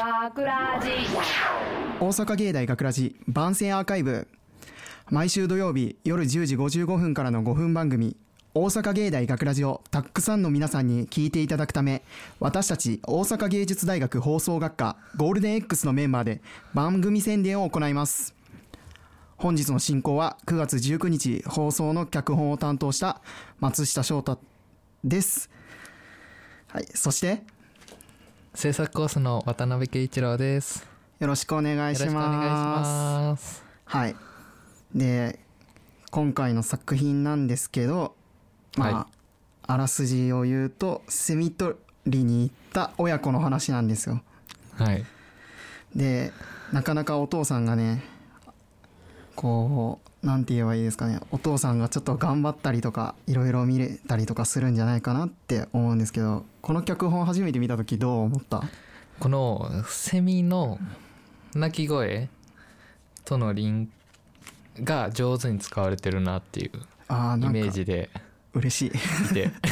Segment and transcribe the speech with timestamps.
[0.00, 0.88] 学ラジ
[2.00, 4.28] 大阪芸大学ラジ番宣アーカイブ。
[5.10, 8.16] 毎週土曜日夜10時55分からの5分番組
[8.54, 12.02] 大阪芸大学ラジをたくさんの皆さんに聞いていただくため
[12.38, 16.40] 私たち大阪芸術大学放送学科ゴールデン X のメンバーで
[16.72, 18.34] 番組宣伝を行います。
[19.36, 23.20] 本日の進行は9月19日放送の脚本を担当した
[23.58, 24.40] 松下翔太
[25.04, 25.50] です。
[26.68, 27.42] はいそして
[28.54, 30.86] 制作コースの渡辺圭一郎です。
[31.20, 33.62] よろしくお願いします。
[33.84, 34.16] はい。
[34.92, 35.38] で、
[36.10, 38.16] 今回の作品なんですけど、
[38.76, 39.06] まあ、は
[39.68, 44.20] あらすじを言うと、セミ取りに行った親子の話なんですよ。
[44.76, 45.04] はい。
[45.94, 46.32] で、
[46.72, 48.02] なかなかお父さんがね、
[49.40, 58.62] こう、なんて言えばいいですかね、お父さんがちょっと頑張ったりとか、いろいろ見れたりとかするんじゃないかなって思うんですけど、この脚本初めて見た時どう思った？
[59.18, 60.78] このセミの
[61.54, 62.28] 鳴き声
[63.24, 63.90] とのリン
[64.82, 68.10] が上手に使われてるなっていうイメージで
[68.52, 68.92] 嬉しい。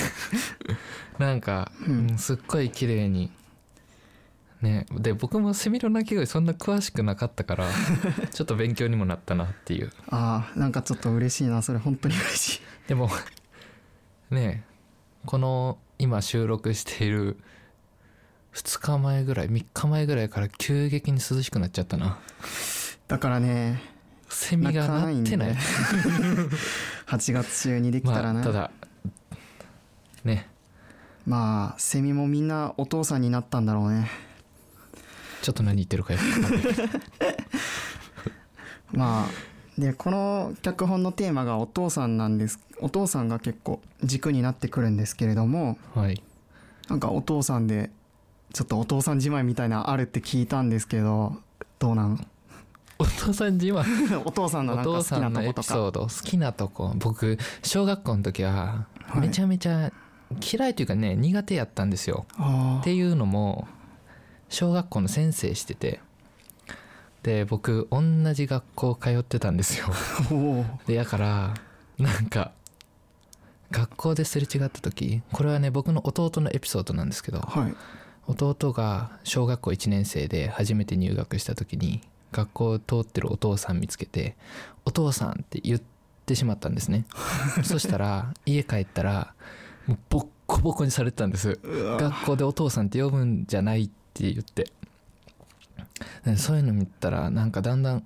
[1.21, 2.09] なんか、うん。
[2.11, 3.31] うんすっごい綺麗に
[4.63, 7.69] ねで僕もセミの鳴き声そんな詳しくなかったから
[8.33, 9.93] ちょっと勉強にもなったなっていう。
[10.11, 12.61] ああ、なんかちょっと嬉しいな、それ本当に嬉しい。
[12.89, 13.11] でも
[14.31, 14.65] ね
[15.27, 17.39] この今収録している
[18.55, 22.19] 2日前ぐらい3日前ぐらいから急激に涼しくなっちゃったな。
[23.07, 23.81] だからね、
[24.29, 25.55] セミが鳴ってない。
[25.55, 25.57] 鳴
[27.07, 28.71] 8月中にできたらね、まあただ
[30.25, 30.49] ね。
[31.27, 34.11] まあセミもみんなお父さんになったんだろうね
[35.43, 36.63] ちょっと何言ってるかよくわかんない。
[38.93, 46.23] まあでこの脚本のテーマがお父さんなんですお父さんが結構軸になってくるんですけれどもはい。
[46.89, 47.91] なんかお父さんで
[48.55, 51.37] ちょっとお父さん自慢みたいなあるって聞いたんですけど
[51.79, 52.27] どうなん？
[52.99, 53.85] お父さん自慢？
[54.25, 55.43] お父さんのおなんか好きなんとことか。
[55.43, 56.93] のエピソード好きなとこ。
[56.97, 59.21] 僕小学校の時ははい。
[59.21, 59.93] めちゃめちゃ
[60.53, 62.27] 嫌いというかね苦手やったんですよ。
[62.37, 63.69] あっていうのも
[64.49, 66.01] 小学校の先生してて
[67.23, 68.03] で僕同
[68.35, 69.87] じ学校通ってたんですよ。
[70.87, 71.55] でやから
[71.99, 72.53] なんか
[73.71, 77.75] 学校ですれ違った時これはね僕の弟のエピソードなんですけどはい。
[78.27, 84.37] 弟が小学校1年生で初めて入学した時に学校を通ってるお父さん見つけて
[84.85, 85.81] 「お父さん」って言っ
[86.27, 87.07] てしまったんですね。
[87.65, 89.35] そしたら家帰ったら
[89.87, 91.59] もうボッコボコにされてたんです。
[91.63, 94.71] 学校でお父さんって呼ぶんじゃないって言って。
[96.25, 98.05] でそういうの見たらなんかだんだん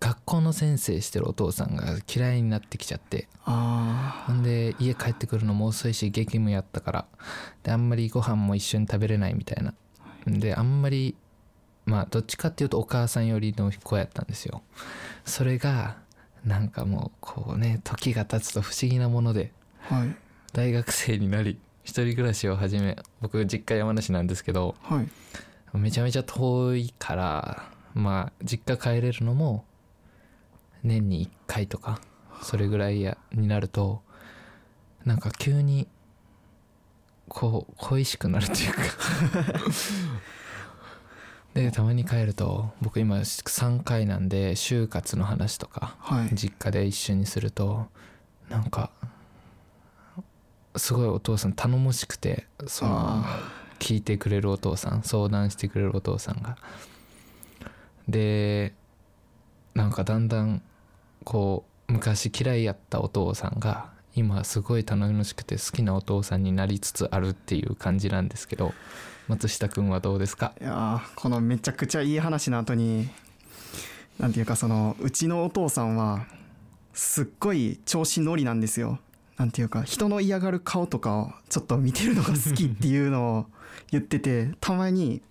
[0.00, 3.28] 学校の先生してるお父さんが嫌いになってきちゃって。
[3.44, 7.06] あほんで家帰ってくるのも遅いし激務やったから。
[7.62, 9.74] であんまりご飯も一緒に食べれないみたいな。
[10.26, 11.16] であんまり
[11.84, 14.62] まあどっちかっていうとお母さん寄りの子やったんですよ。
[15.24, 15.98] それが
[16.44, 19.52] なんかもうこうね時が経つと不思議なもので。
[19.88, 20.16] ーはい。
[20.52, 21.58] 大学生になり
[21.90, 25.08] 一人暮らしを始め僕実家山梨なんですけどはい。
[25.76, 27.64] めちゃめちゃ遠いから
[27.94, 29.64] まあ実家帰れるのも
[30.84, 32.00] 年に1回とか
[32.44, 34.02] それぐらいやになると
[35.04, 35.88] なんか急に
[37.26, 38.82] こう恋しくなるというか。
[41.54, 46.28] でたまに帰ると僕今3回なんで就活の話とかはい。
[46.36, 47.88] 実家で一緒にすると
[48.48, 48.92] なんか
[50.76, 56.56] すごいお父さん頼もしくてそのあ聞いてくれるお父さん相談してくれるお父さんが。
[58.08, 58.74] で
[59.74, 60.62] なんかだんだん
[61.24, 68.74] こう昔嫌いやったお父さんが今すごい頼もしくて好きなお父さんになりつつあるっていう感じなんですけど
[69.28, 70.52] 松下くんはどうですか？
[70.60, 73.08] いやーこのめちゃくちゃいい話の後に
[74.18, 76.26] なんていうかそのうちのお父さんは
[76.92, 78.98] すっごい調子乗りなんですよ
[79.40, 83.46] なんていうか人の嫌がる顔とかをちょっと見てるのが好きっていうのを
[83.90, 85.22] 言っててたまに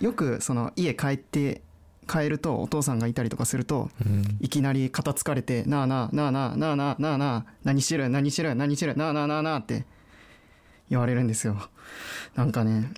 [0.00, 1.62] よくその家帰って
[2.06, 4.36] 帰るとお父さんがいたりとかするとうん。
[4.42, 8.10] いきなり肩つかれて「なあなあなあなあなあなあなあなあ何してる？
[8.10, 8.54] 何してる？
[8.54, 8.96] 何してる？
[8.98, 9.86] なあなあなあなあ」って
[10.90, 11.56] 言われるんですよ。
[12.34, 12.92] なんかね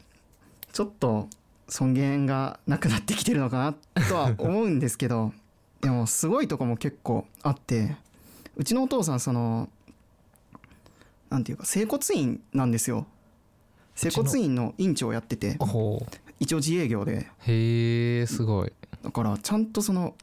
[0.73, 1.29] ちょっと
[1.69, 3.59] 尊厳がなくなってきてるのか
[3.95, 5.33] なとは思うんですけど
[5.81, 7.95] でもすごいとこも結構あって
[8.57, 9.69] うちのお父さんその
[11.37, 13.07] なんていうか整骨院なんですよ。
[13.95, 15.59] 整骨院の院長をやってて
[16.41, 17.13] 一応自営業で。
[17.13, 18.73] うへえすごい。
[19.03, 20.15] だからちゃんとその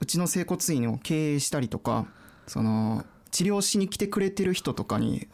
[0.00, 2.06] うちの整骨院を経営したりとか
[2.46, 5.28] その治療しに来てくれてる人とかに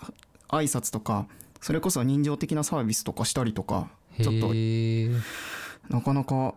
[0.49, 1.27] 挨拶とか
[1.61, 3.91] それこそ人情的なサービスとかしたりとか
[4.23, 4.55] ちょっと
[5.93, 6.55] なかなか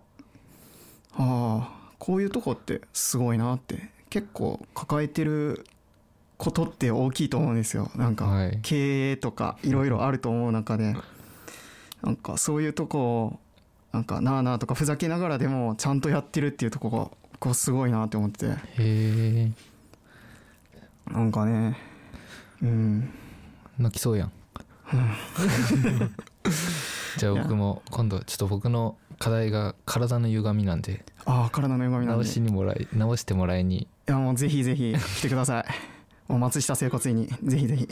[1.13, 5.66] ああこういうとこってすごいなって結構抱えてる
[6.38, 7.92] ことって大きいと思うんですよ。
[7.95, 8.60] なんかはい。
[8.62, 10.95] 経営とかいろいろあると思う中で。
[12.04, 13.39] なんかそういうとこを
[13.92, 18.51] なんかなあなあとかふざけながらでもちゃんとやってるっていうとこがこうすごいなって思ってて。
[18.51, 19.51] へえ。
[21.12, 21.78] なんかね
[22.62, 23.10] うん。
[23.80, 24.31] 泣きそうやん。
[27.18, 31.04] じゃあ僕も今度ちょっと僕の課題が体の歪みなんで。
[31.25, 32.30] ああ体の歪みなん直で。
[32.30, 33.88] いしにもらい直してもらいに。
[34.06, 35.96] やもうぜひぜひ来てください
[36.27, 37.88] もう松下整骨院にぜひぜひ。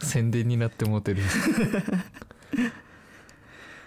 [0.00, 1.22] 宣伝になってもうてる。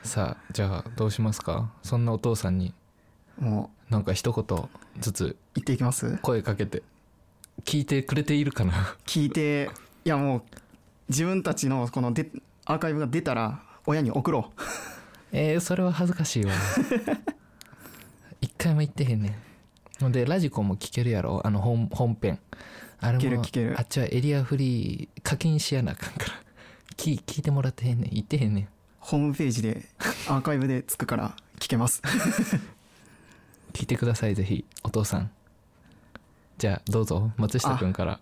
[0.03, 1.71] さあじゃあどうしますか？
[1.83, 2.73] そんなお父さんに。
[3.39, 4.69] もなんか一言
[4.99, 5.25] ずつ。
[5.25, 6.17] う行っていきます？
[6.21, 6.83] 声かけて。
[7.63, 8.95] 聞いてくれているかな？
[9.05, 9.69] 聞いて
[10.05, 10.43] いやもう
[11.09, 12.29] 自分たちのこので
[12.65, 14.61] アーカイブが出たら親に送ろう。
[15.31, 16.53] えー、それは恥ずかしいわ。
[18.41, 19.35] 一回も言ってへんねん
[19.99, 21.41] ほんでラジコも聞けるやろ。
[21.45, 22.39] あの本本編。
[22.99, 23.75] あれも聞ける聞ける。
[23.77, 26.33] あっちはエリアフリー課金しやなあかんから。
[26.97, 28.11] 聞聞いてもらってへんねん。
[28.11, 28.67] 言ってへんねん。
[28.99, 29.85] ホームページで
[30.27, 32.01] アーカイブでつくから聞けます。
[33.73, 34.65] 聞いてくださいぜひ。
[34.83, 35.31] お父さん。
[36.57, 37.31] じゃあどうぞ。
[37.37, 38.19] 松下君から。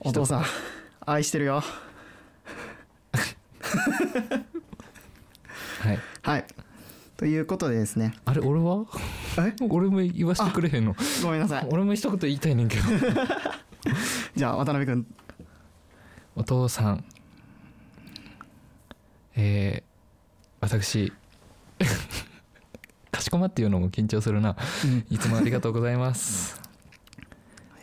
[0.00, 0.44] お父さん
[1.00, 1.62] 愛してるよ。
[5.80, 5.98] はい。
[6.22, 6.44] はい
[7.18, 8.14] ということでですね。
[8.24, 8.86] あれ俺は？
[9.38, 9.52] え？
[9.68, 10.94] 俺も言わしてくれへんの。
[11.20, 11.66] ごめんなさい。
[11.68, 12.84] 俺も一言言いたいねんけど。
[14.36, 15.04] じゃあ渡辺君
[16.36, 17.04] お父さん。
[19.34, 19.88] えー、
[20.60, 21.12] 私。
[23.10, 24.56] かしこまっていうのも緊張するな。
[24.84, 25.04] うん。
[25.10, 26.60] いつもありがとうございます、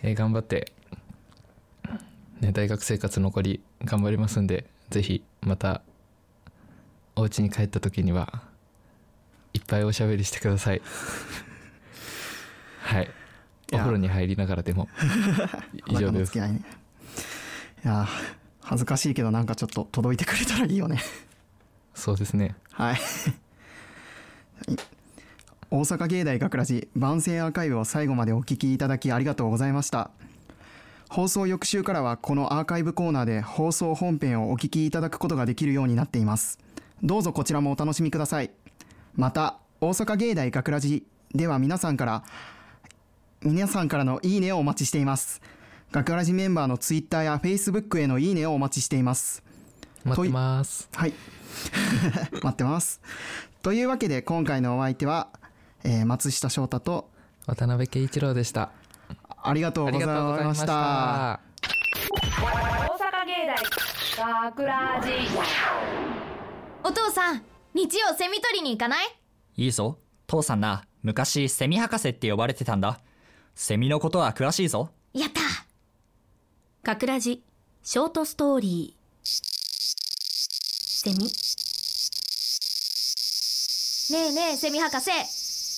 [0.02, 0.72] えー頑張って、
[2.40, 5.82] ね、大学生活残り頑張りますんでぜひまた
[7.18, 8.45] お家に帰った時には
[9.56, 10.82] いっぱいおしゃべりしてください。
[12.84, 13.10] はい。
[13.72, 14.90] お風呂に入りながらでも。
[15.88, 16.38] 以上です。
[16.38, 16.42] い
[17.88, 18.06] や
[18.62, 21.00] 恥ずかしいけどなんかちょっと届いてくれたらいいよね。
[21.94, 22.56] そうですね。
[22.74, 22.98] はい。
[25.72, 30.12] 大阪芸大学ラジ番宣アーカイブを最後までお聞きいただきありがとうございました。
[31.10, 36.60] 放送翌週からはこのアーカイブコーナーで放送本編をお聞きいただくことができるようになっています。
[37.04, 38.52] どうぞこちらもお楽しみください
[39.16, 42.24] また大阪芸大学ラジでは皆さんから
[43.42, 45.42] 皆さんからのいいねをお待ちしています
[45.92, 49.44] 学ラジメンバーのツイッターやフェイスブックへのいいねをお待ちしています
[50.04, 51.14] 待ってますはい。
[52.44, 53.02] 待ってます。
[53.64, 55.30] というわけで今回のお相手は、
[55.84, 57.10] えー松下翔太と
[57.48, 58.72] 渡辺圭一郎でした
[59.42, 60.66] ありがとうございましました。
[60.66, 61.40] た
[62.42, 62.60] 大
[63.00, 65.10] 阪芸大学ラジ
[66.84, 69.08] お父さん日曜セミ取りに行かない？
[69.58, 69.98] いいぞ。
[70.28, 73.02] 父さんな、昔セミ博士って呼ばれてたんだ。
[73.54, 74.92] セミのことは詳しいぞ。
[75.12, 75.42] やった
[76.90, 77.44] かくらじ
[77.84, 79.42] ショートストーリーセ
[81.10, 81.26] ミね
[84.30, 85.10] えねえセミ博士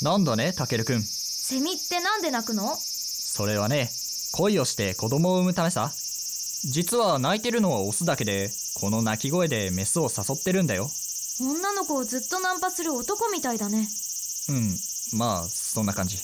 [0.06, 1.02] なんだね、たけるくん。
[1.02, 2.76] セミってなんで鳴くの？
[2.76, 3.90] それはね、
[4.34, 5.92] 恋をして子供を産むためさ。
[6.64, 10.92] 実は泣いてるのはオスだけで、この鳴き声でメスを誘ってるんだよ。
[11.40, 13.88] 女の子をずっとナンパする男みたいだね
[14.50, 14.78] うん、
[15.18, 16.18] まあ、そんな感じ。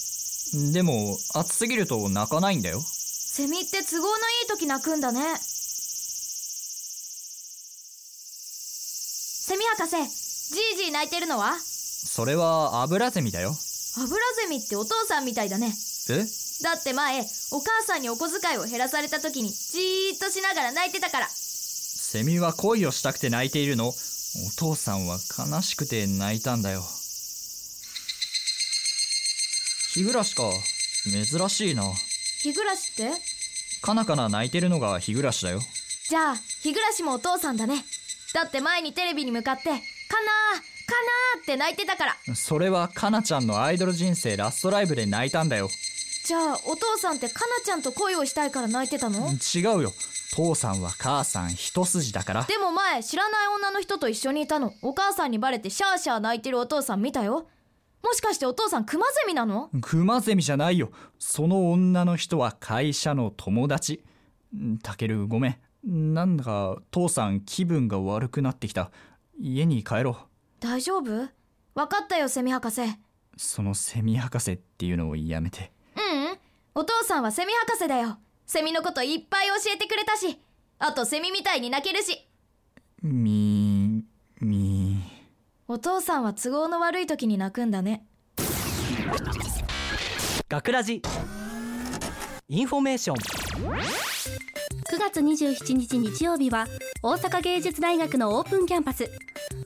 [0.72, 2.82] でも、暑すぎると泣かないんだよ。
[2.82, 5.22] セミって都合のいい時鳴くんだね
[9.46, 9.98] セミ博士
[10.54, 11.58] じいじい泣いてるのは？
[11.60, 13.56] それはアブラゼミだよ。
[13.98, 15.74] アブラゼミってお父さんみたいだね
[16.10, 16.26] え？
[16.64, 21.28] だって前お母さんにお小遣いを減らされた時にじーっとしながら泣いてたから
[22.13, 23.88] セミは恋をしたくて泣いているの。
[23.88, 23.93] お
[24.55, 26.84] 父さんは悲しくて泣いたんだよ。
[29.96, 30.43] 日暮らしか。
[31.05, 31.82] 珍しいな。
[32.43, 33.10] 日暮らしって？
[33.82, 35.60] かなかな泣いてるのが日暮らしだよ。
[36.08, 37.84] じゃあ日暮らしもお父さんだね
[38.36, 45.67] だって前にテレビに向かって「かなーかなー」って泣いてたからそれはかなちゃんのアイドル人生ラストライブで泣いたんだよ。
[46.25, 49.32] じゃあお父さんってかなちゃんと恋をしたいから泣いてたの？
[49.32, 49.91] 違うよ。
[50.36, 52.44] 父さんは母さん一筋だから。
[52.44, 57.48] でも前知らない女の人と一緒にいたのお母さんにバレてシャーシャー泣いてるお父さん見たよ
[58.02, 59.70] もしかしてお父さんクマゼミなの？
[59.82, 60.92] クマゼミじゃないよ。
[61.20, 64.04] その女の人は会社の友達。
[64.58, 66.13] んたけるごめん。
[66.13, 68.92] なんだか父さん気分が悪くなってきた。
[69.40, 70.16] 家に帰ろう。
[70.60, 71.30] 大丈夫？
[71.75, 72.86] わかったよセミ博士う
[73.38, 75.72] そのセミ博士っていうのをやめて。
[75.96, 76.38] うん
[76.75, 78.18] お父さんはセミ博士だよ
[78.54, 80.40] セミのこといっぱい教えてくれたし
[80.78, 82.24] あとセミみたいに鳴けるし。
[83.02, 84.96] みー、み。
[84.96, 85.02] ー。
[85.68, 88.06] お父さんは都合の悪い時に鳴くんだね。
[90.48, 91.02] 学ラジ。
[92.48, 93.16] インフォメーション。
[93.16, 96.68] 9月27日日曜日は
[97.02, 99.10] 大阪芸術大学のオープンキャンパス。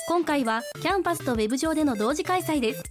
[0.08, 2.84] 今回はキャンパスとウェブ上での同時開催です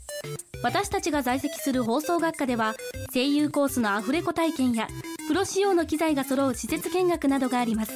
[0.66, 2.74] 私たちが在籍する放送学科では
[3.14, 4.88] 声優コースのアフレコ体験や
[5.28, 7.92] プロ仕様の機材が揃う施設見学などがあります。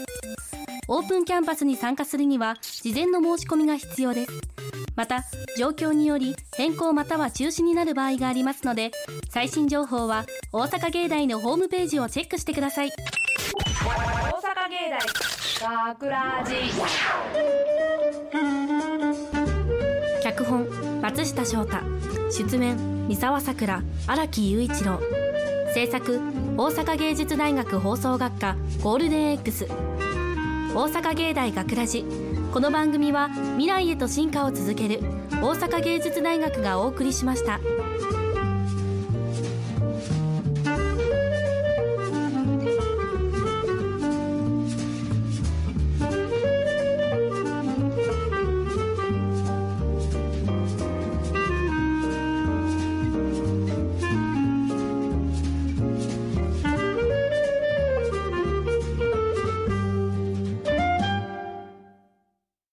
[0.86, 4.30] オープンキャンパスに参加するには事前の申し込みが必要です。
[4.94, 5.24] また
[5.58, 8.92] 状況により変更または中止になる場合がありますので
[9.30, 12.92] 最新情報は大阪芸大のホームページをチェックしてください。
[12.92, 12.92] 大
[14.38, 14.90] 阪芸
[15.60, 16.54] 大学ラジ
[20.22, 21.82] 脚本松下翔太
[22.30, 22.76] 出演
[23.08, 25.00] 三沢さくら荒木雄一郎。
[25.72, 26.20] 制作
[26.56, 32.04] 大阪芸術大学放送学科ゴールデン X 大阪芸大学ラジ。
[32.52, 35.00] この番組は未来へと進化を続ける
[35.40, 37.60] 大阪芸術大学がお送りしました。